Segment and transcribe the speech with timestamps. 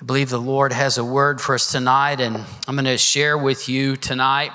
[0.00, 3.36] I believe the Lord has a word for us tonight, and I'm going to share
[3.36, 4.50] with you tonight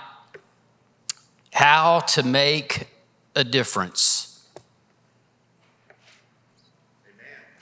[1.54, 2.88] how to make
[3.36, 4.44] a difference.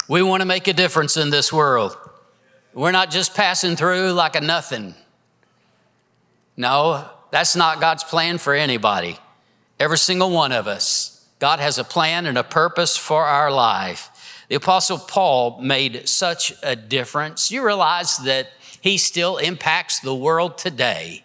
[0.07, 1.97] We want to make a difference in this world.
[2.73, 4.95] We're not just passing through like a nothing.
[6.55, 9.17] No, that's not God's plan for anybody.
[9.77, 11.27] Every single one of us.
[11.39, 14.09] God has a plan and a purpose for our life.
[14.49, 17.51] The Apostle Paul made such a difference.
[17.51, 18.49] You realize that
[18.81, 21.23] he still impacts the world today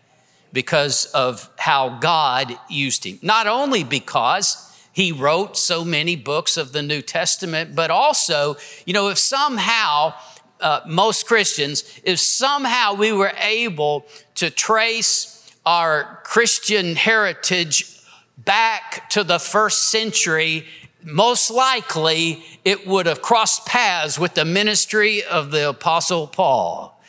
[0.52, 3.19] because of how God used him.
[3.23, 8.56] Not only because he wrote so many books of the New Testament, but also,
[8.87, 10.14] you know, if somehow
[10.61, 14.06] uh, most Christians, if somehow we were able
[14.37, 18.00] to trace our Christian heritage
[18.37, 20.64] back to the first century
[21.02, 27.01] most likely it would have crossed paths with the ministry of the Apostle Paul.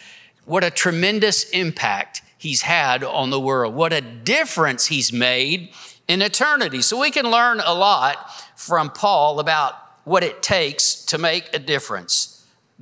[0.45, 3.75] What a tremendous impact he's had on the world.
[3.75, 5.72] What a difference he's made
[6.08, 6.81] in eternity.
[6.81, 9.73] So we can learn a lot from Paul about
[10.06, 12.28] what it takes to make a difference.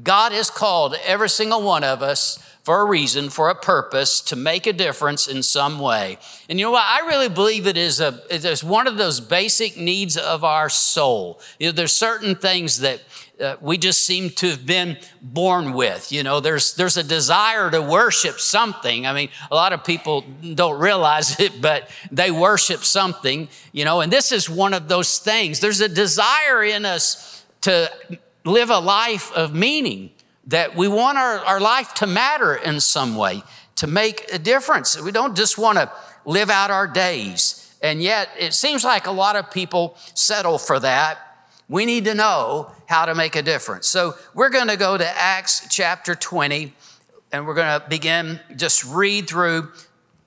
[0.02, 4.36] God has called every single one of us for a reason, for a purpose, to
[4.36, 6.17] make a difference in some way.
[6.50, 6.84] And you know what?
[6.86, 10.68] I really believe it is a it is one of those basic needs of our
[10.68, 11.40] soul.
[11.59, 13.02] You know, there's certain things that
[13.40, 16.12] uh, we just seem to have been born with.
[16.12, 19.08] You know, there's there's a desire to worship something.
[19.08, 23.48] I mean, a lot of people don't realize it, but they worship something.
[23.72, 25.62] You know, and this is one of those things.
[25.62, 27.90] There's a desire in us to
[28.48, 30.12] live a life of meaning
[30.48, 33.44] that we want our, our life to matter in some way,
[33.76, 35.00] to make a difference.
[35.00, 35.92] We don't just want to
[36.26, 37.75] live out our days.
[37.81, 41.20] And yet, it seems like a lot of people settle for that.
[41.70, 43.88] We need to know how to make a difference.
[43.88, 46.73] So, we're going to go to Acts chapter 20,
[47.31, 49.72] and we're going to begin, just read through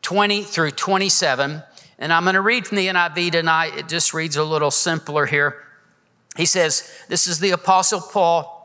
[0.03, 1.63] 20 through 27.
[1.99, 3.77] And I'm going to read from the NIV tonight.
[3.77, 5.57] It just reads a little simpler here.
[6.37, 8.61] He says, This is the Apostle Paul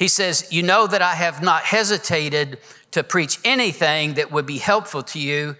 [0.00, 2.58] he says, You know that I have not hesitated
[2.92, 5.56] to preach anything that would be helpful to you,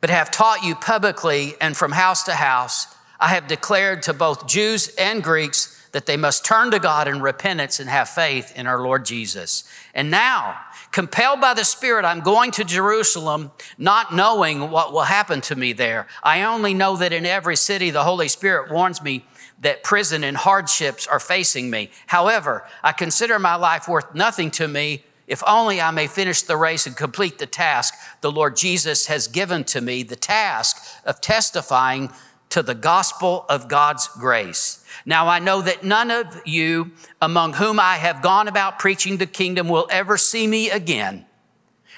[0.00, 2.86] but have taught you publicly and from house to house.
[3.18, 7.20] I have declared to both Jews and Greeks that they must turn to God in
[7.20, 9.64] repentance and have faith in our Lord Jesus.
[9.94, 10.56] And now,
[10.92, 15.72] compelled by the Spirit, I'm going to Jerusalem, not knowing what will happen to me
[15.72, 16.06] there.
[16.22, 19.24] I only know that in every city the Holy Spirit warns me
[19.64, 21.90] that prison and hardships are facing me.
[22.06, 26.56] However, I consider my life worth nothing to me if only I may finish the
[26.58, 30.76] race and complete the task the Lord Jesus has given to me, the task
[31.06, 32.12] of testifying
[32.50, 34.84] to the gospel of God's grace.
[35.06, 36.92] Now I know that none of you
[37.22, 41.24] among whom I have gone about preaching the kingdom will ever see me again.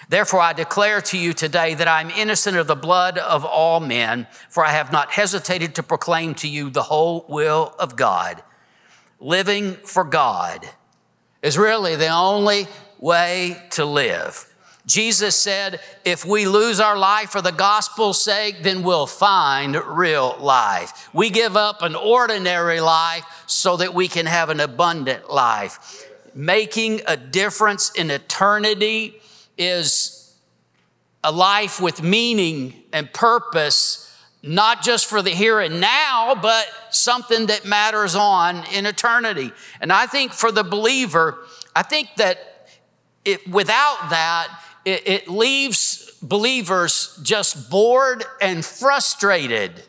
[0.08, 3.80] Therefore, I declare to you today that I am innocent of the blood of all
[3.80, 8.42] men, for I have not hesitated to proclaim to you the whole will of God.
[9.18, 10.68] Living for God
[11.42, 12.68] is really the only
[13.00, 14.52] way to live.
[14.86, 20.36] Jesus said, if we lose our life for the gospel's sake, then we'll find real
[20.38, 21.08] life.
[21.12, 26.06] We give up an ordinary life so that we can have an abundant life.
[26.36, 29.20] Making a difference in eternity
[29.58, 30.34] is
[31.24, 37.46] a life with meaning and purpose, not just for the here and now, but something
[37.46, 39.50] that matters on in eternity.
[39.80, 41.38] And I think for the believer,
[41.74, 42.38] I think that
[43.24, 44.48] it, without that,
[44.84, 49.82] it, it leaves believers just bored and frustrated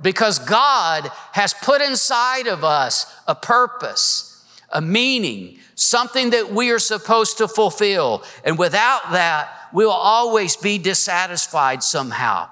[0.00, 6.78] because God has put inside of us a purpose, a meaning, something that we are
[6.78, 8.22] supposed to fulfill.
[8.44, 12.50] And without that, we will always be dissatisfied somehow.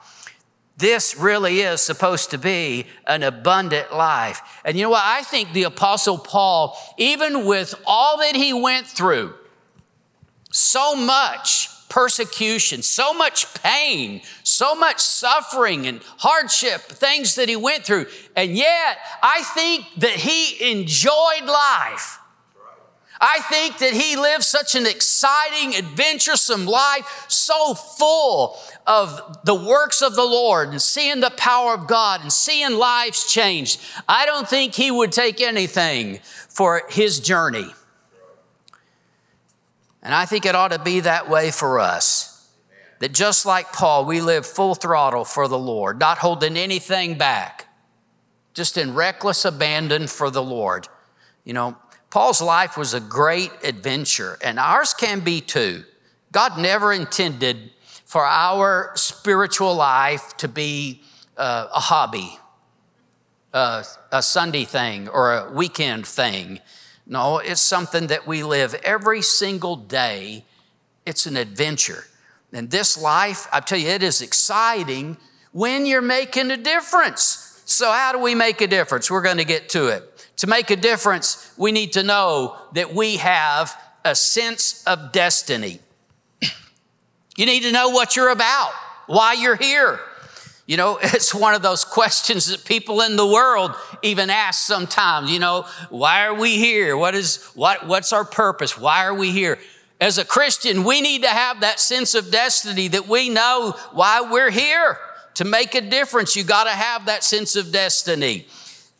[0.77, 4.41] This really is supposed to be an abundant life.
[4.65, 5.05] And you know what?
[5.05, 9.35] I think the Apostle Paul, even with all that he went through,
[10.51, 17.85] so much persecution, so much pain, so much suffering and hardship, things that he went
[17.85, 22.20] through, and yet I think that he enjoyed life.
[23.21, 28.57] I think that he lived such an exciting, adventuresome life, so full
[28.87, 33.31] of the works of the Lord and seeing the power of God and seeing lives
[33.31, 33.81] changed.
[34.09, 37.75] I don't think he would take anything for his journey.
[40.03, 42.49] And I think it ought to be that way for us.
[43.01, 47.67] That just like Paul, we live full throttle for the Lord, not holding anything back,
[48.55, 50.89] just in reckless abandon for the Lord
[51.45, 51.77] You know,
[52.11, 55.85] Paul's life was a great adventure, and ours can be too.
[56.33, 57.71] God never intended
[58.05, 61.03] for our spiritual life to be
[61.37, 62.37] uh, a hobby,
[63.53, 63.85] a
[64.21, 66.59] Sunday thing, or a weekend thing.
[67.07, 70.45] No, it's something that we live every single day.
[71.07, 72.05] It's an adventure.
[72.53, 75.17] And this life, I tell you, it is exciting
[75.53, 77.63] when you're making a difference.
[77.65, 79.11] So, how do we make a difference?
[79.11, 80.10] We're going to get to it.
[80.41, 85.81] To make a difference, we need to know that we have a sense of destiny.
[87.37, 88.73] You need to know what you're about,
[89.07, 90.01] why you're here.
[90.67, 95.31] You know, it's one of those questions that people in the world even ask sometimes,
[95.31, 96.97] you know, why are we here?
[96.97, 98.79] What is what what's our purpose?
[98.79, 99.59] Why are we here?
[100.01, 104.23] As a Christian, we need to have that sense of destiny that we know why
[104.23, 104.97] we're here.
[105.35, 108.47] To make a difference, you got to have that sense of destiny.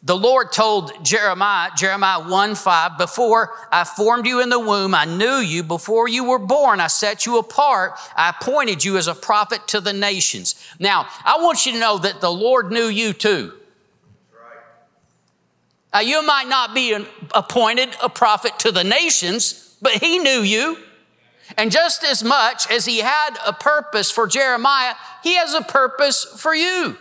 [0.03, 5.05] The Lord told Jeremiah, Jeremiah 1 5, before I formed you in the womb, I
[5.05, 5.63] knew you.
[5.63, 7.99] Before you were born, I set you apart.
[8.17, 10.55] I appointed you as a prophet to the nations.
[10.79, 13.53] Now, I want you to know that the Lord knew you too.
[15.93, 16.97] Now, you might not be
[17.35, 20.79] appointed a prophet to the nations, but He knew you.
[21.59, 26.25] And just as much as He had a purpose for Jeremiah, He has a purpose
[26.25, 26.97] for you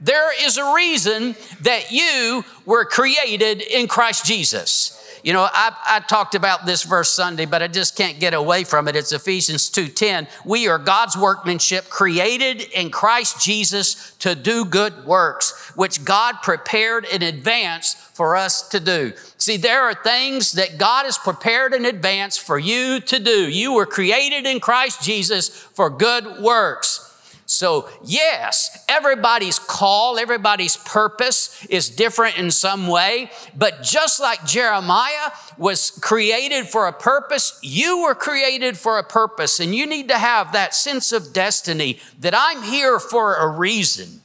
[0.00, 4.96] there is a reason that you were created in Christ Jesus.
[5.22, 8.64] You know, I, I, talked about this verse Sunday, but I just can't get away
[8.64, 8.96] from it.
[8.96, 10.26] It's Ephesians 2:10.
[10.46, 17.04] We are God's workmanship, created in Christ Jesus to do good works, which God prepared
[17.04, 19.12] in advance for us to do.
[19.36, 23.48] See, there are things that God has prepared in advance for you to do.
[23.50, 27.09] You were created in Christ Jesus for good works.
[27.50, 33.32] So, yes, everybody's call, everybody's purpose is different in some way.
[33.56, 39.58] But just like Jeremiah was created for a purpose, you were created for a purpose.
[39.58, 44.20] And you need to have that sense of destiny that I'm here for a reason.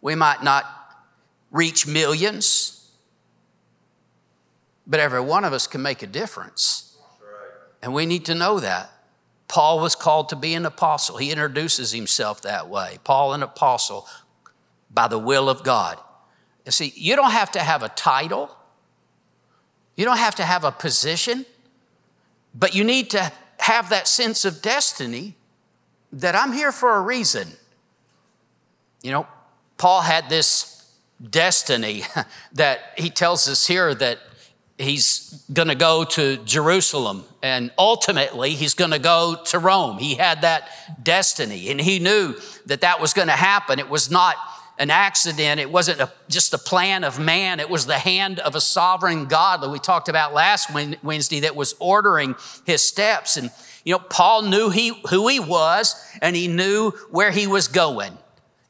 [0.00, 0.64] We might not
[1.52, 2.90] reach millions,
[4.88, 6.96] but every one of us can make a difference.
[7.80, 8.90] And we need to know that.
[9.48, 11.16] Paul was called to be an apostle.
[11.16, 12.98] He introduces himself that way.
[13.02, 14.06] Paul, an apostle
[14.90, 15.98] by the will of God.
[16.66, 18.54] You see, you don't have to have a title,
[19.96, 21.46] you don't have to have a position,
[22.54, 25.34] but you need to have that sense of destiny
[26.12, 27.48] that I'm here for a reason.
[29.02, 29.26] You know,
[29.78, 30.92] Paul had this
[31.30, 32.02] destiny
[32.52, 34.18] that he tells us here that
[34.76, 39.98] he's going to go to Jerusalem and ultimately he's going to go to Rome.
[39.98, 40.68] He had that
[41.02, 42.34] destiny and he knew
[42.66, 43.78] that that was going to happen.
[43.78, 44.36] It was not
[44.78, 45.60] an accident.
[45.60, 47.60] It wasn't a, just a plan of man.
[47.60, 50.70] It was the hand of a sovereign God that we talked about last
[51.02, 53.36] Wednesday that was ordering his steps.
[53.36, 53.50] And,
[53.84, 58.16] you know, Paul knew he, who he was and he knew where he was going.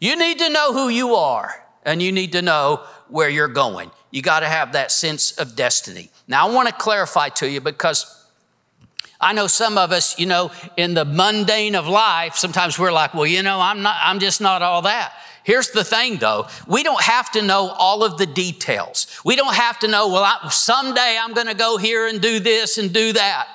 [0.00, 1.53] You need to know who you are
[1.85, 3.91] and you need to know where you're going.
[4.11, 6.11] You got to have that sense of destiny.
[6.26, 8.18] Now, I want to clarify to you because
[9.20, 13.15] I know some of us, you know, in the mundane of life, sometimes we're like,
[13.15, 15.12] well, you know, I'm not, I'm just not all that.
[15.43, 19.06] Here's the thing though, we don't have to know all of the details.
[19.25, 22.39] We don't have to know, well, I, someday I'm going to go here and do
[22.39, 23.48] this and do that.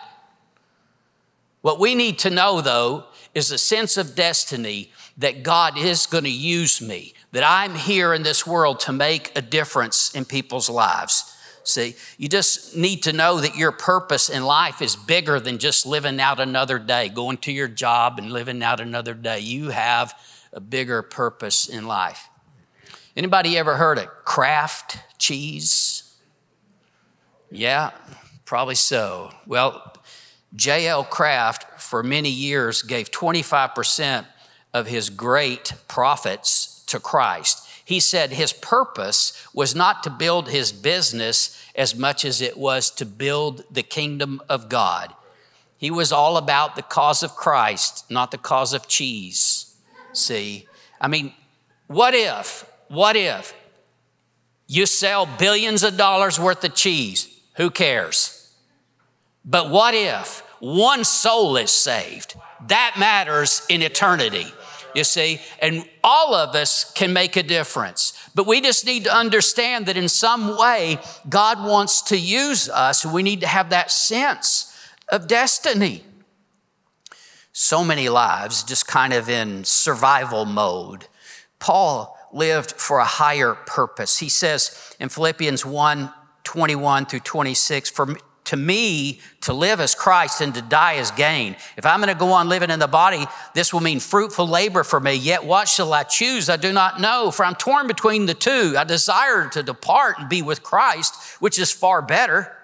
[1.62, 6.24] What we need to know though is a sense of destiny that God is going
[6.25, 10.70] to use me, that I'm here in this world to make a difference in people's
[10.70, 11.32] lives.
[11.63, 15.86] See, you just need to know that your purpose in life is bigger than just
[15.86, 19.39] living out another day, going to your job and living out another day.
[19.39, 20.13] You have
[20.51, 22.27] a bigger purpose in life.
[23.15, 26.15] Anybody ever heard of Kraft cheese?
[27.50, 27.91] Yeah,
[28.46, 29.32] probably so.
[29.48, 29.96] Well,
[30.55, 31.03] J.L.
[31.03, 34.25] Kraft for many years gave 25%
[34.74, 37.62] of his great profits to Christ.
[37.85, 42.89] He said his purpose was not to build his business as much as it was
[42.91, 45.13] to build the kingdom of God.
[45.77, 49.75] He was all about the cause of Christ, not the cause of cheese.
[50.13, 50.67] See,
[51.01, 51.33] I mean,
[51.87, 53.53] what if, what if
[54.67, 57.27] you sell billions of dollars worth of cheese?
[57.57, 58.53] Who cares?
[59.43, 62.35] But what if one soul is saved?
[62.67, 64.53] That matters in eternity
[64.95, 68.13] you see, and all of us can make a difference.
[68.35, 73.05] But we just need to understand that in some way, God wants to use us.
[73.05, 74.75] We need to have that sense
[75.09, 76.03] of destiny.
[77.51, 81.07] So many lives just kind of in survival mode.
[81.59, 84.19] Paul lived for a higher purpose.
[84.19, 86.12] He says in Philippians 1
[86.43, 87.89] 21 through 26.
[87.89, 91.55] For to me, to live as Christ and to die as gain.
[91.77, 94.83] If I'm going to go on living in the body, this will mean fruitful labor
[94.83, 95.13] for me.
[95.13, 96.50] Yet what shall I choose?
[96.50, 98.75] I do not know, for I'm torn between the two.
[98.77, 102.55] I desire to depart and be with Christ, which is far better.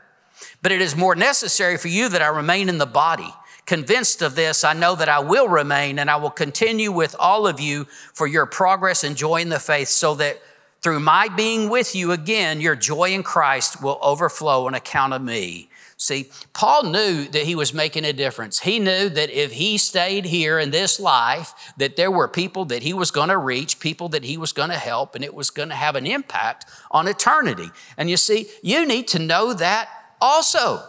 [0.62, 3.34] But it is more necessary for you that I remain in the body.
[3.66, 7.46] Convinced of this, I know that I will remain and I will continue with all
[7.46, 10.42] of you for your progress and joy in the faith, so that
[10.82, 15.22] through my being with you again, your joy in Christ will overflow on account of
[15.22, 15.69] me.
[16.02, 18.62] See, Paul knew that he was making a difference.
[18.62, 22.84] He knew that if he stayed here in this life, that there were people that
[22.84, 25.50] he was going to reach, people that he was going to help, and it was
[25.50, 27.70] going to have an impact on eternity.
[27.98, 29.90] And you see, you need to know that
[30.22, 30.82] also.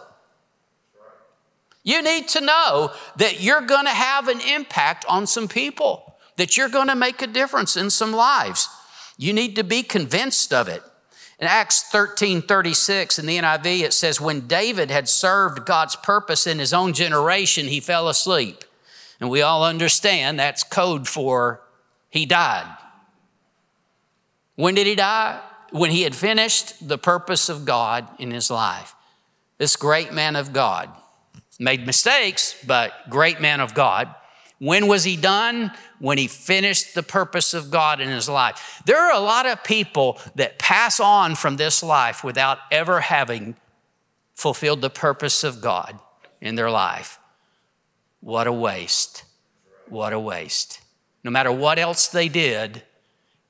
[1.83, 6.55] You need to know that you're going to have an impact on some people, that
[6.55, 8.69] you're going to make a difference in some lives.
[9.17, 10.83] You need to be convinced of it.
[11.41, 16.45] In Acts 13 36 in the NIV, it says, When David had served God's purpose
[16.45, 18.63] in his own generation, he fell asleep.
[19.19, 21.61] And we all understand that's code for
[22.11, 22.77] he died.
[24.55, 25.41] When did he die?
[25.71, 28.93] When he had finished the purpose of God in his life.
[29.57, 30.89] This great man of God
[31.59, 34.13] made mistakes, but great man of God
[34.61, 35.71] when was he done?
[35.97, 38.79] When he finished the purpose of God in his life.
[38.85, 43.55] There are a lot of people that pass on from this life without ever having
[44.35, 45.97] fulfilled the purpose of God
[46.39, 47.17] in their life.
[48.19, 49.23] What a waste.
[49.89, 50.79] What a waste.
[51.23, 52.83] No matter what else they did,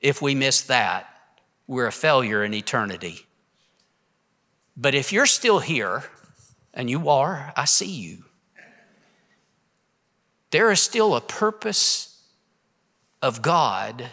[0.00, 1.14] if we miss that,
[1.66, 3.26] we're a failure in eternity.
[4.78, 6.04] But if you're still here,
[6.72, 8.24] and you are, I see you
[10.52, 12.22] there is still a purpose
[13.20, 14.10] of God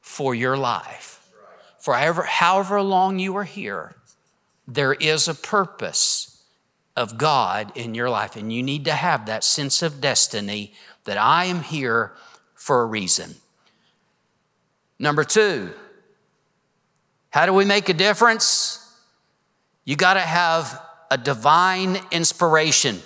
[0.00, 1.26] for your life.
[1.78, 3.96] For however, however long you are here,
[4.66, 6.42] there is a purpose
[6.94, 8.36] of God in your life.
[8.36, 12.12] And you need to have that sense of destiny that I am here
[12.54, 13.36] for a reason.
[14.98, 15.72] Number two,
[17.30, 18.84] how do we make a difference?
[19.84, 23.00] You got to have a divine inspiration.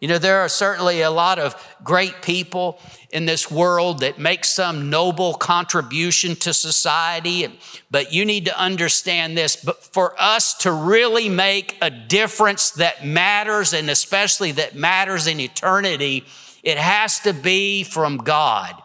[0.00, 2.78] You know, there are certainly a lot of great people
[3.10, 7.58] in this world that make some noble contribution to society,
[7.90, 9.56] but you need to understand this.
[9.56, 15.40] But for us to really make a difference that matters, and especially that matters in
[15.40, 16.24] eternity,
[16.62, 18.80] it has to be from God.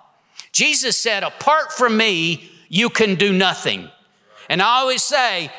[0.51, 3.89] Jesus said, Apart from me, you can do nothing.
[4.50, 5.51] And I always say,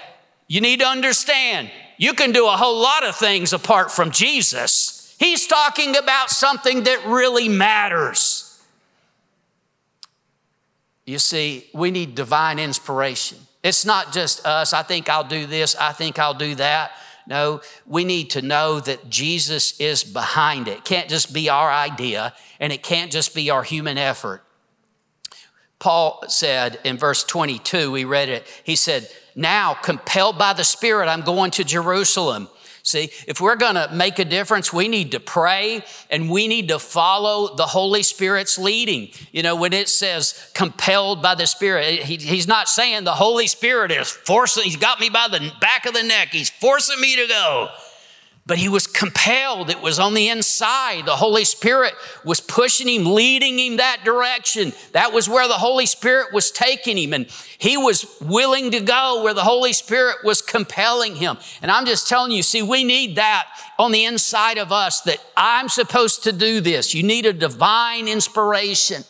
[0.46, 5.03] you need to understand, you can do a whole lot of things apart from Jesus.
[5.18, 8.62] He's talking about something that really matters.
[11.06, 13.38] You see, we need divine inspiration.
[13.62, 16.92] It's not just us, I think I'll do this, I think I'll do that.
[17.26, 20.78] No, we need to know that Jesus is behind it.
[20.78, 24.42] it can't just be our idea and it can't just be our human effort.
[25.78, 31.09] Paul said in verse 22, we read it, he said, Now, compelled by the Spirit,
[31.09, 32.49] I'm going to Jerusalem
[32.87, 36.69] See, if we're going to make a difference, we need to pray and we need
[36.69, 39.09] to follow the Holy Spirit's leading.
[39.33, 43.47] You know, when it says compelled by the Spirit, he, he's not saying the Holy
[43.47, 47.17] Spirit is forcing, he's got me by the back of the neck, he's forcing me
[47.17, 47.71] to go
[48.46, 49.70] but he was compelled.
[49.70, 51.06] It was on the inside.
[51.06, 54.74] The Holy Spirit was pushing him, leading him that direction.
[54.92, 57.14] That was where the Holy Spirit was taking him.
[57.14, 61.38] And he was willing to go where the Holy Spirit was compelling him.
[61.62, 63.46] And I'm just telling you, see, we need that
[63.78, 66.94] on the inside of us that I'm supposed to do this.
[66.94, 69.04] You need a divine inspiration.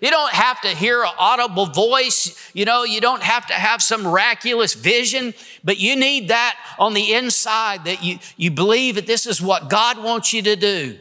[0.00, 2.50] You don't have to hear an audible voice.
[2.54, 5.34] You know, you don't have to have some miraculous vision,
[5.64, 9.70] but you need that on the inside that you, you believe that this is what
[9.70, 10.98] God wants you to do.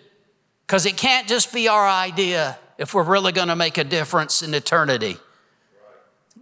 [0.66, 4.42] Because it can't just be our idea if we're really going to make a difference
[4.42, 5.18] in eternity.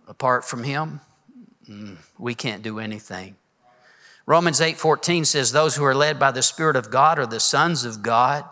[0.08, 1.02] Apart from Him,
[1.68, 3.36] mm, we can't do anything.
[4.26, 7.40] Romans 8 14 says, Those who are led by the Spirit of God are the
[7.40, 8.46] sons of God.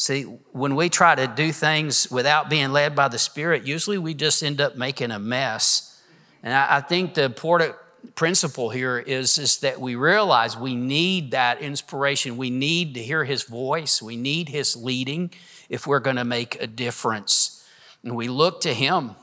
[0.00, 4.14] See, when we try to do things without being led by the Spirit, usually we
[4.14, 6.00] just end up making a mess.
[6.40, 7.74] And I, I think the important
[8.14, 12.36] principle here is, is that we realize we need that inspiration.
[12.36, 14.00] We need to hear His voice.
[14.00, 15.32] We need His leading
[15.68, 17.68] if we're going to make a difference.
[18.04, 19.16] And we look to Him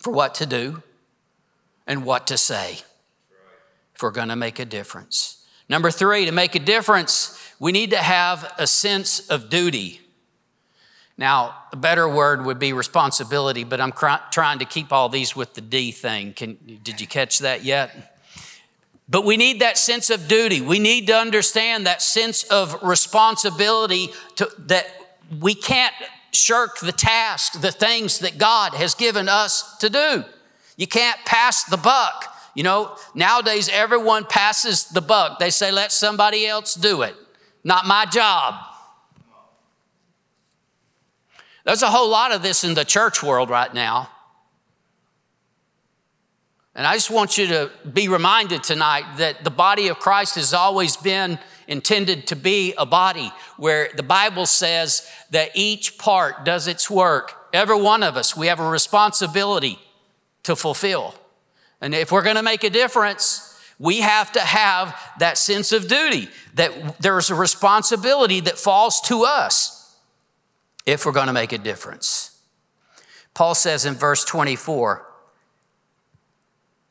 [0.00, 0.82] for what to do
[1.86, 2.80] and what to say
[3.94, 5.46] if we're going to make a difference.
[5.68, 10.00] Number three, to make a difference, we need to have a sense of duty.
[11.16, 15.36] Now, a better word would be responsibility, but I'm cr- trying to keep all these
[15.36, 16.32] with the D thing.
[16.32, 18.16] Can, did you catch that yet?
[19.08, 20.60] But we need that sense of duty.
[20.60, 24.86] We need to understand that sense of responsibility to, that
[25.40, 25.94] we can't
[26.32, 30.24] shirk the task, the things that God has given us to do.
[30.76, 32.34] You can't pass the buck.
[32.54, 35.38] You know, nowadays everyone passes the buck.
[35.38, 37.14] They say, let somebody else do it.
[37.64, 38.54] Not my job.
[41.64, 44.10] There's a whole lot of this in the church world right now.
[46.74, 50.52] And I just want you to be reminded tonight that the body of Christ has
[50.52, 56.66] always been intended to be a body where the Bible says that each part does
[56.66, 57.32] its work.
[57.52, 59.78] Every one of us, we have a responsibility
[60.42, 61.14] to fulfill.
[61.80, 65.88] And if we're going to make a difference, we have to have that sense of
[65.88, 69.96] duty, that there's a responsibility that falls to us
[70.86, 72.38] if we're going to make a difference.
[73.34, 75.06] Paul says in verse 24,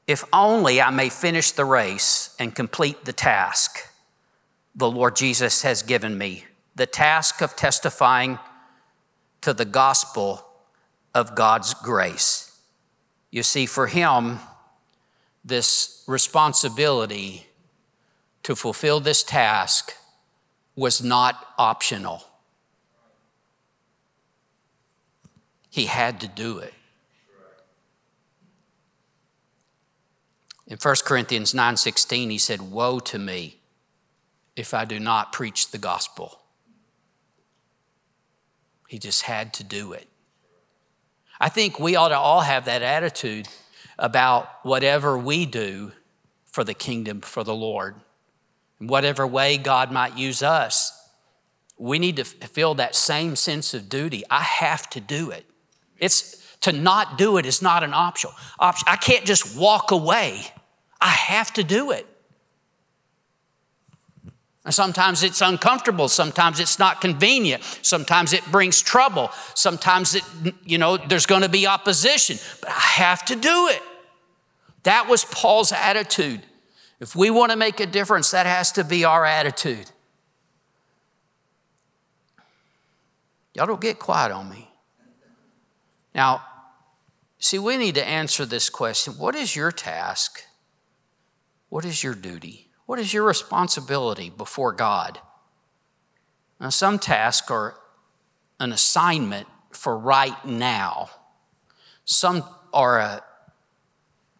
[0.06, 3.80] if only I may finish the race and complete the task
[4.76, 8.40] the Lord Jesus has given me the task of testifying
[9.42, 10.46] to the gospel
[11.14, 12.58] of God's grace.
[13.30, 14.40] You see, for him,
[15.44, 17.48] this responsibility
[18.44, 19.94] to fulfill this task
[20.76, 22.24] was not optional.
[25.70, 26.74] He had to do it.
[30.68, 33.62] In 1 Corinthians 9:16 he said, "Woe to me
[34.56, 36.42] if I do not preach the gospel."
[38.88, 40.08] He just had to do it.
[41.40, 43.50] I think we ought to all have that attitude
[44.04, 45.94] about whatever we do
[46.46, 47.96] for the kingdom, for the Lord.
[48.80, 51.10] In whatever way God might use us,
[51.78, 54.24] we need to feel that same sense of duty.
[54.30, 55.46] I have to do it.
[55.98, 58.30] It's to not do it is not an option.
[58.60, 60.42] I can't just walk away.
[61.00, 62.06] I have to do it.
[64.66, 66.10] And sometimes it's uncomfortable.
[66.10, 67.64] Sometimes it's not convenient.
[67.82, 69.30] Sometimes it brings trouble.
[69.56, 70.24] Sometimes it,
[70.66, 73.82] you know, there's going to be opposition, but I have to do it.
[74.84, 76.42] That was Paul's attitude.
[77.00, 79.92] If we want to make a difference, that has to be our attitude.
[83.54, 84.70] Y'all don't get quiet on me.
[86.16, 86.44] Now,
[87.40, 90.44] see, we need to answer this question What is your task?
[91.70, 92.70] What is your duty?
[92.86, 95.20] What is your responsibility before God?
[96.60, 97.80] Now, some tasks are
[98.60, 101.10] an assignment for right now,
[102.06, 102.44] some
[102.74, 103.24] are a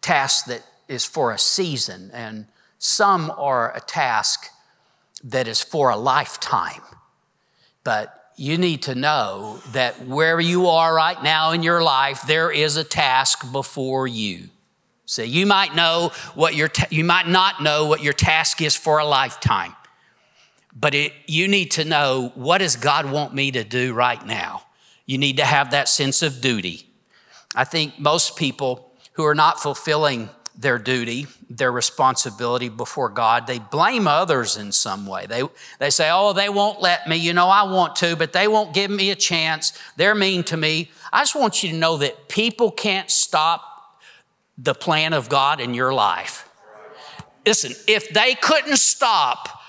[0.04, 2.46] task that is for a season, and
[2.78, 4.50] some are a task
[5.24, 6.82] that is for a lifetime.
[7.84, 12.50] But you need to know that where you are right now in your life, there
[12.50, 14.50] is a task before you.
[15.06, 18.76] So you might know what your ta- you might not know what your task is
[18.76, 19.74] for a lifetime.
[20.74, 24.62] But it, you need to know what does God want me to do right now?
[25.06, 26.88] You need to have that sense of duty.
[27.54, 33.58] I think most people who are not fulfilling their duty, their responsibility before God, they
[33.58, 35.26] blame others in some way.
[35.26, 35.42] They,
[35.80, 37.16] they say, Oh, they won't let me.
[37.16, 39.76] You know, I want to, but they won't give me a chance.
[39.96, 40.90] They're mean to me.
[41.12, 43.62] I just want you to know that people can't stop
[44.56, 46.48] the plan of God in your life.
[47.44, 49.60] Listen, if they couldn't stop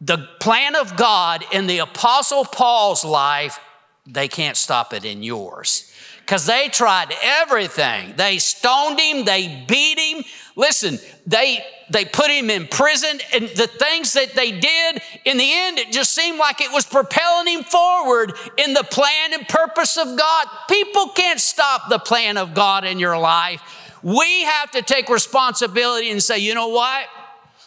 [0.00, 3.60] the plan of God in the Apostle Paul's life,
[4.06, 5.89] they can't stop it in yours.
[6.30, 8.14] Because they tried everything.
[8.16, 10.22] They stoned him, they beat him.
[10.54, 11.58] Listen, they
[11.90, 15.90] they put him in prison, and the things that they did, in the end, it
[15.90, 20.46] just seemed like it was propelling him forward in the plan and purpose of God.
[20.68, 23.60] People can't stop the plan of God in your life.
[24.04, 27.06] We have to take responsibility and say, you know what?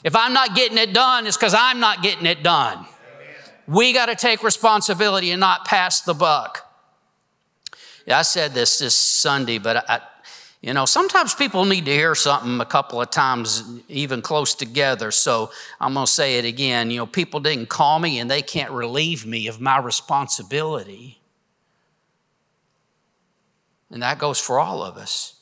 [0.06, 2.86] If I'm not getting it done, it's because I'm not getting it done.
[3.67, 6.62] We got to take responsibility and not pass the buck.
[8.09, 10.01] I said this this Sunday, but I,
[10.63, 15.11] you know, sometimes people need to hear something a couple of times, even close together.
[15.11, 16.89] So I'm going to say it again.
[16.89, 21.19] You know, people didn't call me and they can't relieve me of my responsibility.
[23.91, 25.35] And that goes for all of us.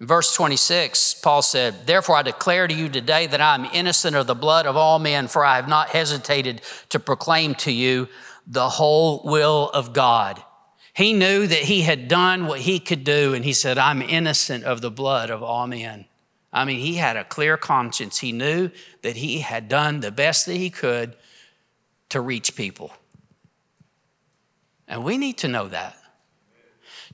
[0.00, 4.26] Verse 26, Paul said, Therefore I declare to you today that I am innocent of
[4.26, 8.08] the blood of all men, for I have not hesitated to proclaim to you
[8.46, 10.42] the whole will of God.
[10.94, 14.64] He knew that he had done what he could do, and he said, I'm innocent
[14.64, 16.06] of the blood of all men.
[16.52, 18.18] I mean, he had a clear conscience.
[18.18, 21.16] He knew that he had done the best that he could
[22.10, 22.92] to reach people.
[24.86, 25.96] And we need to know that.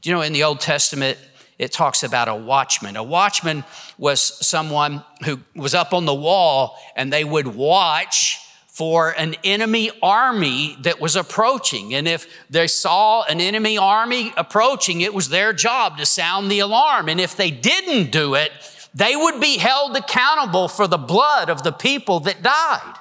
[0.01, 1.19] Do you know, in the Old Testament,
[1.59, 2.97] it talks about a watchman.
[2.97, 3.65] A watchman
[3.97, 8.41] was someone who was up on the wall and they would watch
[8.79, 11.95] for an enemy army that was approaching.
[11.95, 16.61] And if they saw an enemy army approaching, it was their job to sound the
[16.61, 17.09] alarm.
[17.09, 18.53] And if they didn't do it,
[18.95, 22.95] they would be held accountable for the blood of the people that died.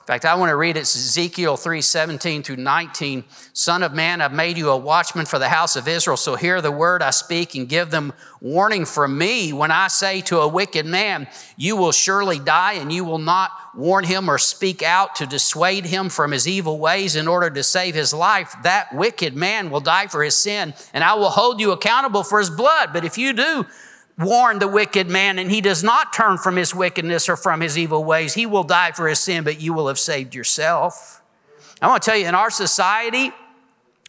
[0.00, 3.24] In fact, I want to read it Ezekiel 3 17 through 19.
[3.56, 6.16] Son of man, I've made you a watchman for the house of Israel.
[6.16, 10.22] So hear the word I speak and give them warning from me when I say
[10.22, 14.38] to a wicked man, You will surely die, and you will not warn him or
[14.38, 18.56] speak out to dissuade him from his evil ways in order to save his life.
[18.64, 22.40] That wicked man will die for his sin, and I will hold you accountable for
[22.40, 22.92] his blood.
[22.92, 23.66] But if you do,
[24.18, 27.78] warn the wicked man and he does not turn from his wickedness or from his
[27.78, 31.20] evil ways, he will die for his sin, but you will have saved yourself.
[31.80, 33.30] I want to tell you, in our society,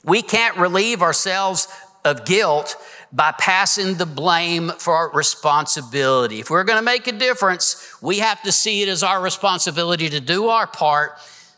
[0.06, 1.68] we can't relieve ourselves
[2.04, 2.78] of guilt
[3.12, 6.40] by passing the blame for our responsibility.
[6.40, 10.10] If we're going to make a difference, we have to see it as our responsibility
[10.10, 11.14] to do our part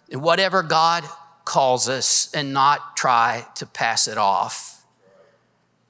[0.09, 1.03] in whatever God
[1.43, 4.85] calls us and not try to pass it off.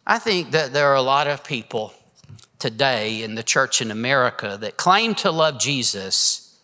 [0.06, 1.94] I think that there are a lot of people
[2.60, 6.60] today in the church in America that claim to love Jesus.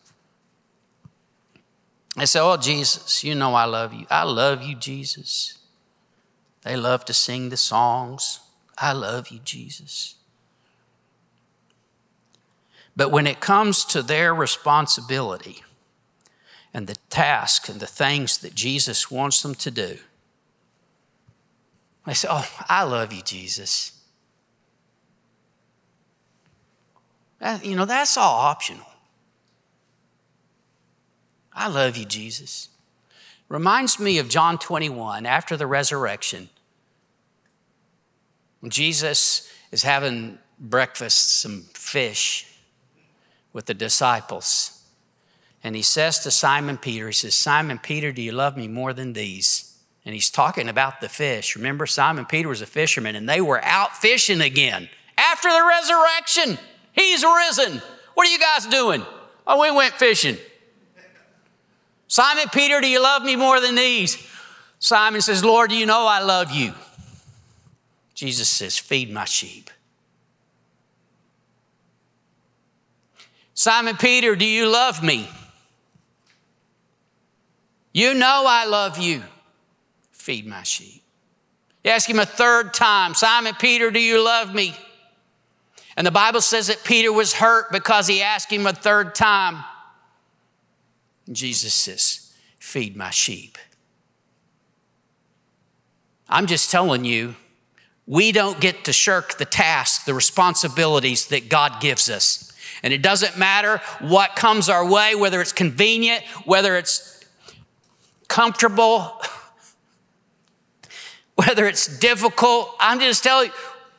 [2.16, 4.08] They say, Oh, Jesus, you know I love you.
[4.10, 5.58] I love you, Jesus.
[6.64, 8.40] They love to sing the songs.
[8.78, 10.16] I love you, Jesus.
[12.96, 15.64] But when it comes to their responsibility
[16.74, 19.98] and the task and the things that Jesus wants them to do,
[22.06, 23.92] they say, Oh, I love you, Jesus.
[27.62, 28.86] you know, that's all optional.
[31.52, 32.70] I love you, Jesus.
[33.50, 36.50] Reminds me of John 21 after the resurrection.
[38.72, 42.48] Jesus is having breakfast, some fish
[43.52, 44.84] with the disciples.
[45.64, 48.94] And he says to Simon Peter, He says, Simon Peter, do you love me more
[48.94, 49.78] than these?
[50.06, 51.56] And he's talking about the fish.
[51.56, 56.58] Remember, Simon Peter was a fisherman and they were out fishing again after the resurrection.
[56.92, 57.82] He's risen.
[58.14, 59.06] What are you guys doing?
[59.48, 60.38] Oh, we went fishing.
[62.08, 64.18] Simon Peter, do you love me more than these?
[64.80, 66.74] Simon says, Lord, do you know I love you?
[68.14, 69.70] Jesus says, Feed my sheep.
[73.54, 75.30] Simon Peter, do you love me?
[77.94, 79.24] You know I love you.
[80.12, 81.04] Feed my sheep.
[81.84, 84.76] You ask him a third time, Simon Peter, do you love me?
[85.96, 89.64] And the Bible says that Peter was hurt because he asked him a third time.
[91.28, 93.58] And Jesus says, Feed my sheep.
[96.28, 97.36] I'm just telling you,
[98.06, 102.52] we don't get to shirk the task, the responsibilities that God gives us.
[102.82, 107.24] And it doesn't matter what comes our way, whether it's convenient, whether it's
[108.28, 109.22] comfortable,
[111.36, 112.76] whether it's difficult.
[112.80, 113.54] I'm just telling you,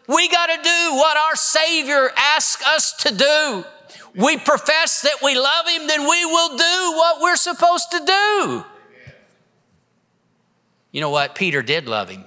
[0.06, 3.64] we got to do what our Savior asks us to do.
[4.14, 8.64] We profess that we love Him, then we will do what we're supposed to do.
[10.92, 11.34] You know what?
[11.34, 12.24] Peter did love Him.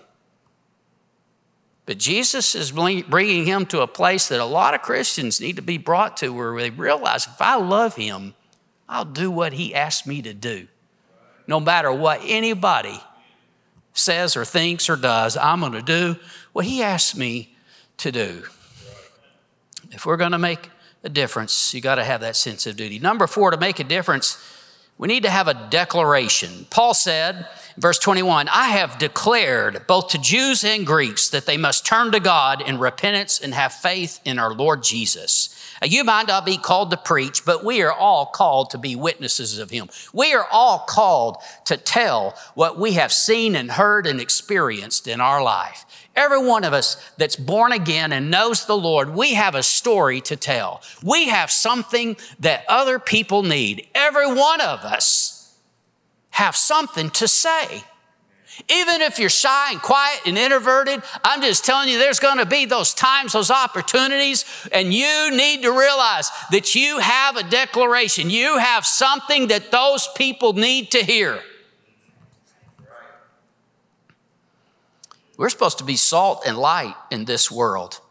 [1.87, 5.61] But Jesus is bringing him to a place that a lot of Christians need to
[5.61, 8.35] be brought to where they realize if I love Him,
[8.89, 10.67] I'll do what He asks me to do.
[11.47, 12.99] No matter what anybody
[13.93, 16.17] says or thinks or does, I'm going to do
[16.51, 17.55] what He asks me
[17.99, 18.43] to do.
[19.91, 20.69] If we're going to make
[21.05, 22.99] a difference, you got to have that sense of duty.
[22.99, 24.37] Number four, to make a difference,
[24.97, 26.65] we need to have a declaration.
[26.69, 31.85] Paul said, verse 21, I have declared both to Jews and Greeks that they must
[31.85, 35.49] turn to God in repentance and have faith in our Lord Jesus.
[35.83, 39.59] You might not be called to preach, but we are all called to be witnesses
[39.59, 39.89] of Him.
[40.13, 45.21] We are all called to tell what we have seen and heard and experienced in
[45.21, 45.85] our life.
[46.15, 50.19] Every one of us that's born again and knows the Lord, we have a story
[50.21, 50.81] to tell.
[51.03, 53.87] We have something that other people need.
[53.93, 55.55] Every one of us
[56.31, 57.83] have something to say.
[58.69, 62.45] Even if you're shy and quiet and introverted, I'm just telling you, there's going to
[62.45, 68.29] be those times, those opportunities, and you need to realize that you have a declaration.
[68.29, 71.41] You have something that those people need to hear.
[75.37, 78.01] We're supposed to be salt and light in this world.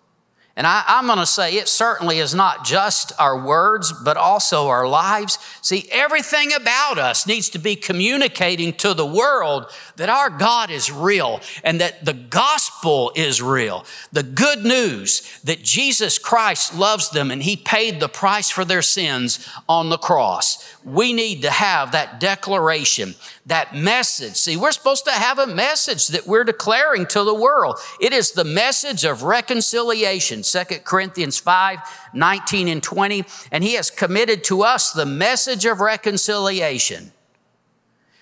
[0.59, 4.69] And I, am going to say it certainly is not just our words, but also
[4.69, 5.39] our lives.
[5.61, 10.91] See, everything about us needs to be communicating to the world that our God is
[10.91, 13.85] real and that the gospel is real.
[14.13, 18.81] The good news that Jesus Christ loves them and he paid the price for their
[18.81, 20.76] sins on the cross.
[20.87, 24.37] We need to have that declaration that message.
[24.37, 27.79] See, we're supposed to have a message that we're declaring to the world.
[28.01, 30.43] It is the message of reconciliation.
[30.43, 31.81] 2 Corinthians 5,
[32.15, 33.25] 19 and 20.
[33.51, 37.11] And he has committed to us the message of reconciliation.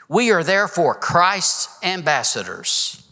[0.09, 3.04] We are therefore Christ's ambassadors.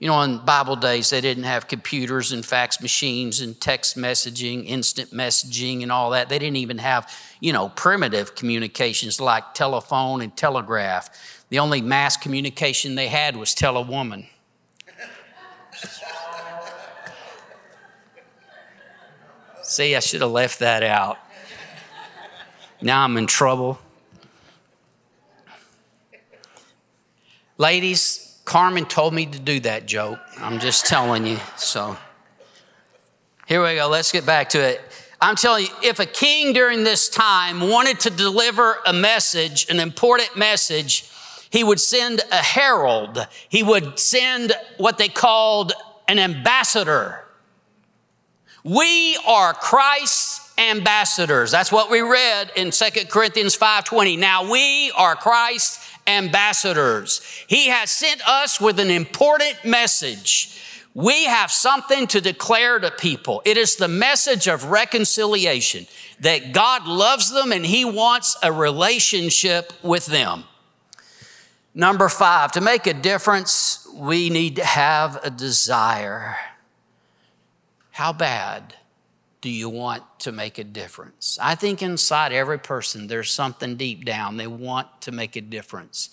[0.00, 4.64] You know, on Bible days, they didn't have computers and fax machines and text messaging,
[4.66, 6.30] instant messaging, and all that.
[6.30, 11.44] They didn't even have, you know, primitive communications like telephone and telegraph.
[11.50, 14.26] The only mass communication they had was tell a woman.
[19.62, 21.18] See, I should have left that out.
[22.80, 23.78] Now I'm in trouble.
[27.58, 30.18] Ladies, Carmen told me to do that joke.
[30.38, 31.38] I'm just telling you.
[31.56, 31.96] So
[33.46, 33.86] here we go.
[33.86, 34.80] Let's get back to it.
[35.20, 39.78] I'm telling you, if a king during this time wanted to deliver a message, an
[39.78, 41.08] important message,
[41.50, 43.24] he would send a herald.
[43.48, 45.72] He would send what they called
[46.08, 47.24] an ambassador.
[48.64, 51.52] We are Christ's ambassadors.
[51.52, 54.16] That's what we read in 2 Corinthians 5:20.
[54.16, 57.20] Now we are Christ's ambassadors.
[57.46, 60.60] He has sent us with an important message.
[60.94, 63.42] We have something to declare to people.
[63.44, 65.86] It is the message of reconciliation
[66.20, 70.44] that God loves them and He wants a relationship with them.
[71.74, 76.36] Number five, to make a difference, we need to have a desire.
[77.92, 78.74] How bad
[79.40, 81.38] do you want to make a difference?
[81.40, 84.36] I think inside every person, there's something deep down.
[84.36, 86.10] They want to make a difference.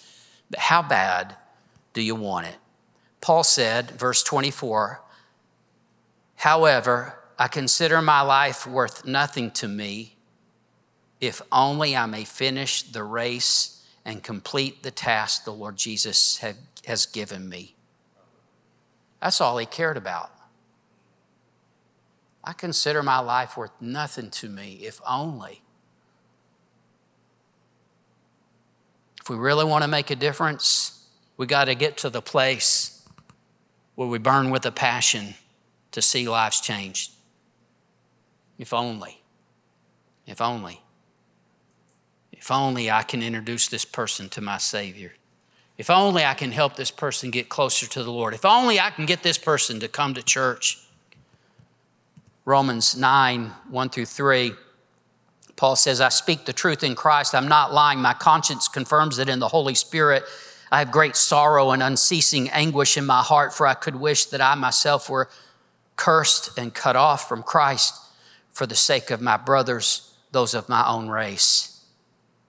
[0.50, 1.36] But how bad
[1.94, 2.56] do you want it?
[3.20, 5.02] Paul said, verse 24,
[6.36, 10.16] however, I consider my life worth nothing to me
[11.20, 16.42] if only I may finish the race and complete the task the Lord Jesus
[16.86, 17.76] has given me.
[19.22, 20.32] That's all he cared about.
[22.47, 25.62] I consider my life worth nothing to me if only.
[29.19, 33.05] If we really want to make a difference, we got to get to the place
[33.95, 35.33] where we burn with a passion
[35.91, 37.12] to see lives changed.
[38.57, 39.21] If only.
[40.25, 40.79] If only.
[42.31, 45.12] If only I can introduce this person to my Savior.
[45.77, 48.33] If only I can help this person get closer to the Lord.
[48.33, 50.87] If only I can get this person to come to church.
[52.47, 54.53] Romans 9, 1 through 3.
[55.57, 57.36] Paul says, I speak the truth in Christ.
[57.36, 57.99] I'm not lying.
[57.99, 60.23] My conscience confirms it in the Holy Spirit.
[60.71, 64.39] I have great sorrow and unceasing anguish in my heart, for I could wish that
[64.39, 65.27] I myself were
[65.97, 67.95] cursed and cut off from Christ
[68.53, 71.83] for the sake of my brothers, those of my own race.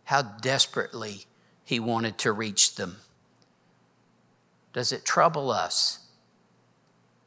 [0.04, 1.24] How desperately
[1.64, 2.98] he wanted to reach them.
[4.72, 6.06] Does it trouble us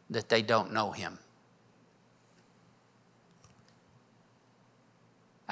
[0.09, 1.19] that they don't know him?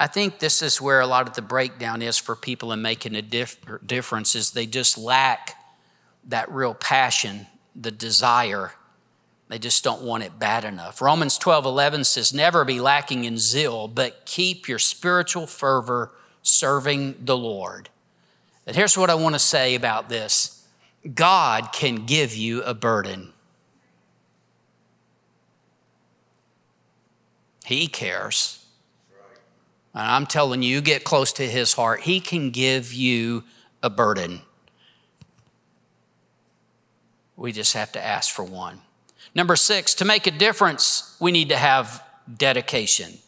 [0.00, 3.14] I think this is where a lot of the breakdown is for people in making
[3.14, 5.62] a dif- difference is they just lack
[6.28, 8.72] that real passion, the desire.
[9.48, 11.02] They just don't want it bad enough.
[11.02, 17.16] Romans 12, 11 says, Never be lacking in zeal, but keep your spiritual fervor serving
[17.22, 17.90] the Lord.
[18.66, 20.66] And here's what I want to say about this
[21.14, 23.34] God can give you a burden.
[27.66, 28.59] He cares.
[29.94, 33.44] And I'm telling you, get close to his heart, he can give you
[33.82, 34.42] a burden.
[37.36, 38.80] We just have to ask for one.
[39.34, 42.04] Number six, to make a difference, we need to have
[42.36, 43.18] dedication.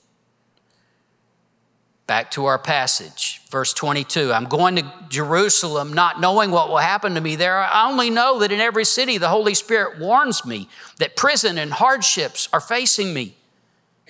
[2.07, 4.33] Back to our passage, verse 22.
[4.33, 7.59] I'm going to Jerusalem, not knowing what will happen to me there.
[7.59, 11.73] I only know that in every city the Holy Spirit warns me that prison and
[11.73, 13.37] hardships are facing me.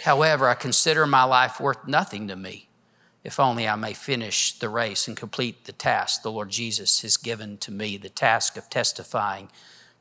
[0.01, 2.69] However, I consider my life worth nothing to me,
[3.23, 7.17] if only I may finish the race and complete the task the Lord Jesus has
[7.17, 9.51] given to me the task of testifying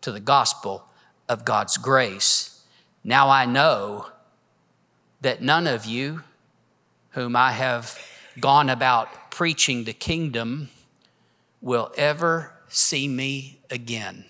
[0.02, 0.86] to the gospel
[1.30, 2.64] of God's grace.
[3.04, 4.08] Now I know
[5.22, 6.24] that none of you
[7.12, 8.00] whom I have
[8.40, 10.70] gone about preaching the kingdom
[11.62, 14.26] will ever see me again.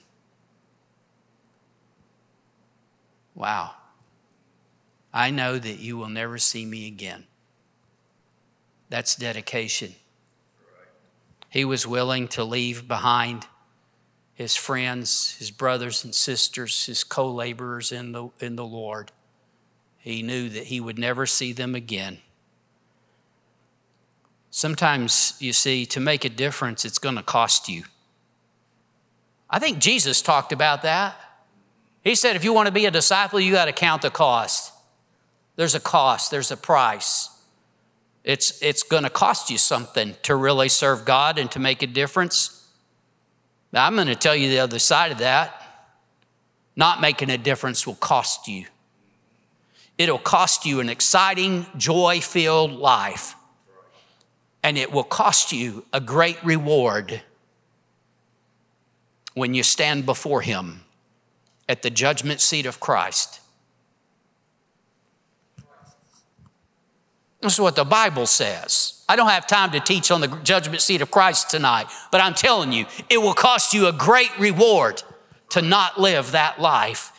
[3.36, 3.71] Wow.
[5.13, 7.26] I know that you will never see me again.
[8.89, 9.95] That's dedication.
[11.50, 13.45] He was willing to leave behind
[14.34, 19.12] his friends, his brothers and sisters, his co laborers in the, in the Lord.
[19.97, 22.19] He knew that he would never see them again.
[24.50, 27.84] Sometimes, you see, to make a difference, it's going to cost you.
[29.50, 31.15] I think Jesus talked about that.
[32.04, 34.70] He said, if you want to be a disciple, you got to count the cost.
[35.62, 37.30] There's a cost, there's a price.
[38.24, 41.88] It's, it's going to cost you something to really serve God and to make a
[41.88, 42.67] difference.
[43.71, 45.62] Now, I'm going to tell you the other side of that.
[46.76, 48.65] Not making a difference will cost you.
[50.00, 53.36] It'll cost you an exciting, joy filled life
[54.63, 57.21] and it will cost you a great reward
[59.36, 60.86] when you stand before Him
[61.69, 63.40] at the judgment seat of Christ.
[67.41, 69.04] This is what the Bible says.
[69.10, 72.36] I don't have time to teach on the judgment seat of Christ tonight, but I'm
[72.36, 75.01] telling you, it will cost you a great reward
[75.49, 77.12] to not live that life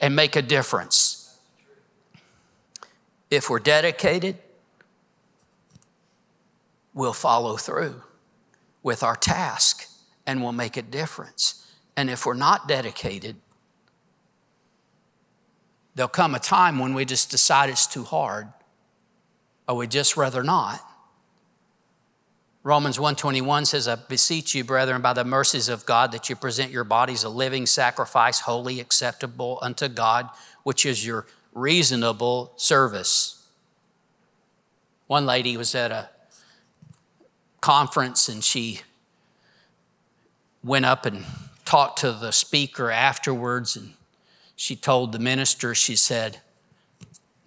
[0.00, 1.38] and make a difference.
[3.30, 4.36] If we're dedicated,
[6.92, 8.02] we'll follow through
[8.82, 9.88] with our task
[10.26, 11.66] and we'll make a difference.
[11.96, 13.36] And if we're not dedicated,
[15.94, 18.48] there'll come a time when we just decide it's too hard
[19.68, 20.80] or we just rather not.
[22.64, 26.72] Romans 121 says, I beseech you, brethren, by the mercies of God, that you present
[26.72, 30.28] your bodies a living sacrifice, holy, acceptable unto God,
[30.64, 33.46] which is your reasonable service.
[35.06, 36.10] One lady was at a
[37.60, 38.80] conference and she
[40.62, 41.24] went up and
[41.64, 43.94] talked to the speaker afterwards and
[44.56, 46.40] she told the minister she said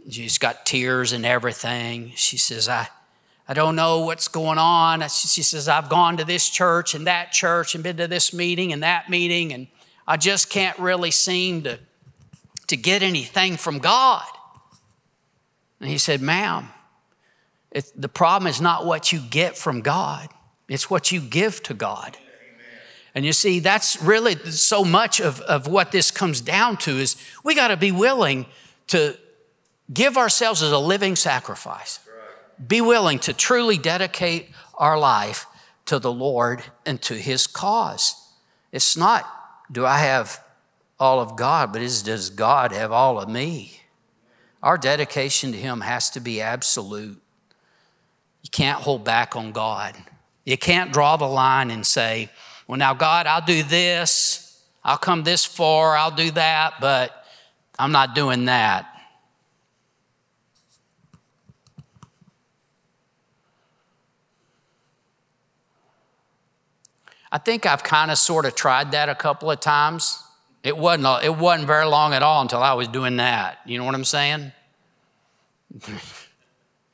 [0.09, 2.11] she's got tears and everything.
[2.15, 2.87] She says i
[3.47, 5.01] i don't know what's going on.
[5.09, 8.73] She says i've gone to this church and that church and been to this meeting
[8.73, 9.67] and that meeting and
[10.07, 11.79] i just can't really seem to
[12.67, 14.25] to get anything from god.
[15.79, 16.69] And he said ma'am
[17.71, 20.29] it, the problem is not what you get from God,
[20.67, 22.17] it's what you give to God.
[23.13, 27.17] And you see, that's really so much of, of what this comes down to is
[27.43, 28.45] we got to be willing
[28.87, 29.17] to
[29.91, 31.99] give ourselves as a living sacrifice.
[32.65, 35.45] Be willing to truly dedicate our life
[35.85, 38.15] to the Lord and to His cause.
[38.71, 39.27] It's not,
[39.71, 40.43] do I have
[40.99, 43.81] all of God, but is, does God have all of me?
[44.61, 47.19] Our dedication to Him has to be absolute.
[48.43, 49.95] You can't hold back on God.
[50.45, 52.29] You can't draw the line and say,
[52.67, 57.25] well, now, God, I'll do this, I'll come this far, I'll do that, but
[57.77, 58.90] I'm not doing that.
[67.31, 70.23] I think I've kind of sort of tried that a couple of times.
[70.63, 73.59] It wasn't, it wasn't very long at all until I was doing that.
[73.65, 74.51] You know what I'm saying?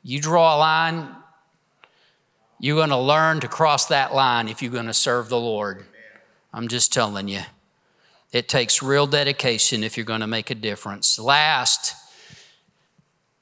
[0.04, 1.10] you draw a line,
[2.60, 5.86] you're going to learn to cross that line if you're going to serve the Lord.
[6.54, 7.42] I'm just telling you.
[8.32, 11.18] It takes real dedication if you're going to make a difference.
[11.18, 11.96] Last,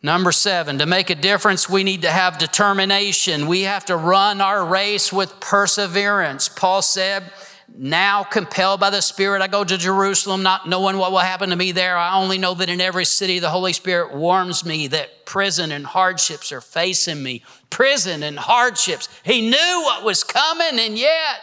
[0.05, 3.47] number seven, to make a difference, we need to have determination.
[3.47, 6.47] We have to run our race with perseverance.
[6.47, 7.31] Paul said,
[7.77, 11.55] now, compelled by the Spirit, I go to Jerusalem, not knowing what will happen to
[11.57, 11.97] me there.
[11.97, 15.85] I only know that in every city the Holy Spirit warns me that prison and
[15.85, 17.43] hardships are facing me.
[17.69, 19.09] Prison and hardships.
[19.23, 21.41] He knew what was coming, and yet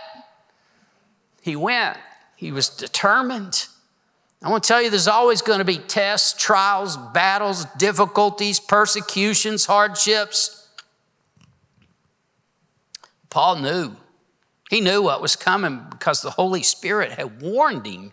[1.42, 1.98] he went.
[2.36, 3.66] He was determined.
[4.42, 9.66] I want to tell you, there's always going to be tests, trials, battles, difficulties, persecutions,
[9.66, 10.68] hardships.
[13.30, 13.96] Paul knew
[14.72, 18.12] he knew what was coming because the Holy Spirit had warned him.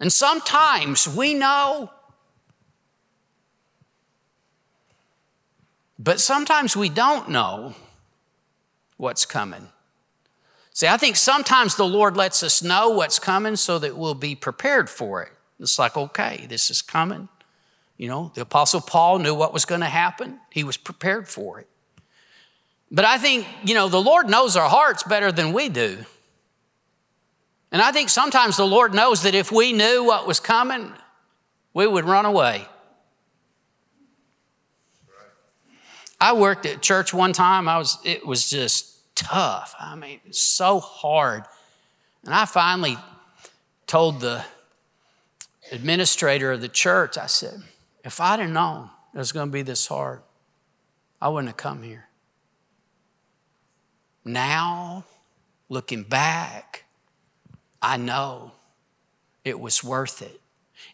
[0.00, 1.92] And sometimes we know,
[5.96, 7.76] but sometimes we don't know
[8.96, 9.68] what's coming.
[10.74, 14.34] See, I think sometimes the Lord lets us know what's coming so that we'll be
[14.34, 15.32] prepared for it.
[15.60, 17.28] It's like, okay, this is coming.
[17.98, 21.60] You know, the Apostle Paul knew what was going to happen, he was prepared for
[21.60, 21.68] it.
[22.90, 26.04] But I think, you know, the Lord knows our hearts better than we do.
[27.70, 30.92] And I think sometimes the Lord knows that if we knew what was coming,
[31.72, 32.66] we would run away.
[36.20, 37.68] I worked at church one time.
[37.68, 38.91] I was, it was just
[39.22, 39.74] tough.
[39.78, 41.44] I mean, so hard.
[42.24, 42.96] And I finally
[43.86, 44.44] told the
[45.70, 47.62] administrator of the church, I said,
[48.04, 50.20] if I'd have known it was going to be this hard,
[51.20, 52.08] I wouldn't have come here.
[54.24, 55.04] Now,
[55.68, 56.84] looking back,
[57.80, 58.52] I know
[59.44, 60.40] it was worth it.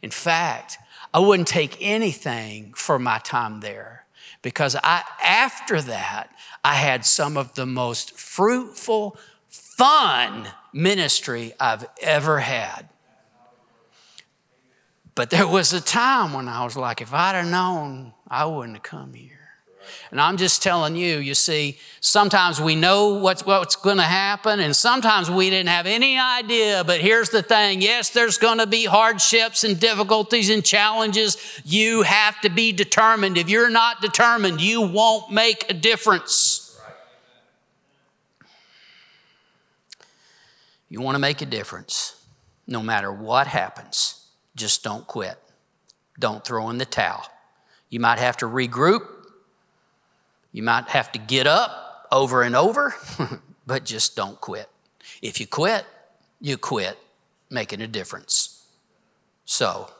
[0.03, 0.79] In fact,
[1.13, 4.05] I wouldn't take anything for my time there
[4.43, 6.31] because I, after that,
[6.65, 9.17] I had some of the most fruitful,
[9.49, 12.89] fun ministry I've ever had.
[15.15, 18.77] But there was a time when I was like, if I'd have known, I wouldn't
[18.77, 19.38] have come here.
[20.11, 24.61] And I'm just telling you, you see, sometimes we know what's, what's going to happen,
[24.61, 26.85] and sometimes we didn't have any idea.
[26.85, 31.37] But here's the thing yes, there's going to be hardships and difficulties and challenges.
[31.65, 33.37] You have to be determined.
[33.37, 36.65] If you're not determined, you won't make a difference.
[40.89, 42.25] You want to make a difference
[42.67, 44.27] no matter what happens.
[44.57, 45.39] Just don't quit.
[46.19, 47.25] Don't throw in the towel.
[47.91, 49.18] You might have to regroup
[50.53, 52.95] you might have to get up over and over,
[53.67, 54.69] but just don't quit.
[55.23, 55.85] If you quit,
[56.41, 56.99] you quit
[57.51, 58.67] making a difference.
[59.45, 59.91] So,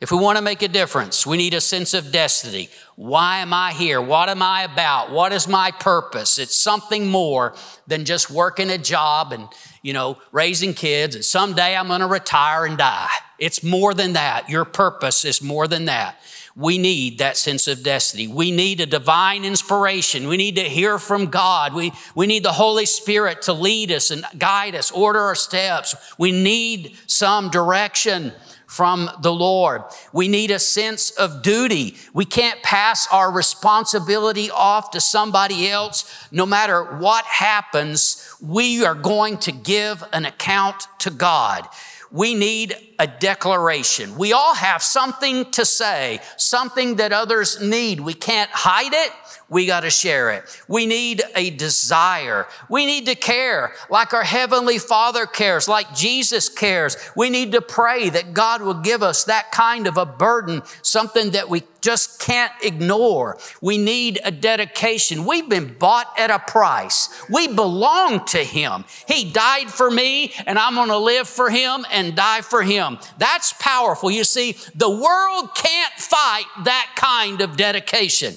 [0.00, 2.68] if we want to make a difference, we need a sense of destiny.
[2.94, 4.00] Why am I here?
[4.00, 5.10] What am I about?
[5.10, 6.38] What is my purpose?
[6.38, 7.54] It's something more
[7.88, 9.48] than just working a job and,
[9.82, 13.08] you know, raising kids and someday I'm going to retire and die.
[13.40, 14.48] It's more than that.
[14.48, 16.20] Your purpose is more than that
[16.58, 18.26] we need that sense of destiny.
[18.26, 20.26] We need a divine inspiration.
[20.26, 21.72] We need to hear from God.
[21.72, 25.94] We, we need the Holy Spirit to lead us and guide us, order our steps.
[26.18, 28.32] We need some direction
[28.66, 29.82] from the Lord.
[30.12, 31.96] We need a sense of duty.
[32.12, 36.26] We can't pass our responsibility off to somebody else.
[36.32, 41.68] No matter what happens, we are going to give an account to God
[42.10, 44.16] we need a declaration.
[44.16, 48.00] We all have something to say, something that others need.
[48.00, 49.12] We can't hide it.
[49.50, 50.44] We got to share it.
[50.68, 52.46] We need a desire.
[52.68, 56.98] We need to care like our Heavenly Father cares, like Jesus cares.
[57.16, 61.30] We need to pray that God will give us that kind of a burden, something
[61.30, 63.38] that we just can't ignore.
[63.62, 65.24] We need a dedication.
[65.24, 67.08] We've been bought at a price.
[67.30, 68.84] We belong to Him.
[69.06, 72.87] He died for me, and I'm going to live for Him and die for Him.
[73.18, 74.10] That's powerful.
[74.10, 78.34] You see, the world can't fight that kind of dedication.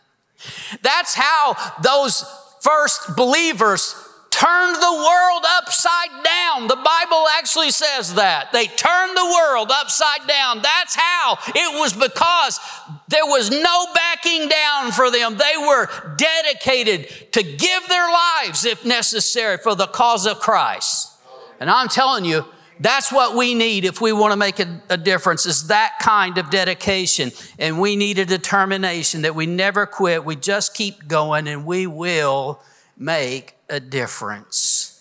[0.82, 2.26] That's how those
[2.62, 3.96] first believers
[4.38, 6.68] turned the world upside down.
[6.68, 8.52] The Bible actually says that.
[8.52, 10.62] They turned the world upside down.
[10.62, 11.38] That's how.
[11.48, 12.60] It was because
[13.08, 15.38] there was no backing down for them.
[15.38, 21.17] They were dedicated to give their lives, if necessary, for the cause of Christ.
[21.60, 22.46] And I'm telling you,
[22.80, 26.38] that's what we need if we want to make a, a, difference is that kind
[26.38, 27.32] of dedication.
[27.58, 30.24] And we need a determination that we never quit.
[30.24, 32.62] We just keep going and we will
[32.96, 34.94] make a difference.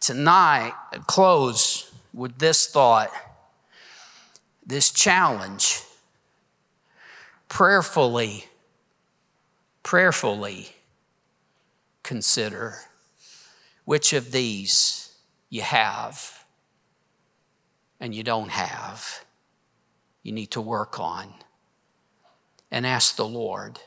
[0.00, 3.10] Tonight I close with this thought
[4.64, 5.80] this challenge.
[7.48, 8.46] Prayerfully
[9.82, 10.68] prayerfully
[12.02, 12.76] consider
[13.84, 15.01] which of these
[15.52, 16.46] you have
[18.00, 19.22] and you don't have,
[20.22, 21.34] you need to work on.
[22.70, 23.78] And ask the Lord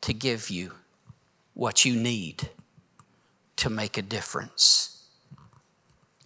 [0.00, 0.72] to give you
[1.54, 2.48] what you need
[3.54, 5.04] to make a difference.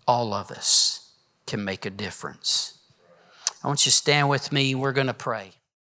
[0.07, 1.11] All of us
[1.46, 2.78] can make a difference.
[3.62, 4.74] I want you to stand with me.
[4.74, 5.51] We're going to pray.